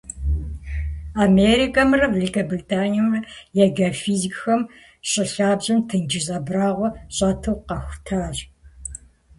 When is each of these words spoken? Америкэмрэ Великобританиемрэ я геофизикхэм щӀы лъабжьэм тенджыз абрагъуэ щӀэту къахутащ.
Америкэмрэ 1.25 2.05
Великобританиемрэ 2.15 3.19
я 3.63 3.65
геофизикхэм 3.77 4.61
щӀы 5.09 5.23
лъабжьэм 5.31 5.79
тенджыз 5.89 6.27
абрагъуэ 6.37 6.89
щӀэту 7.15 7.55
къахутащ. 7.67 8.37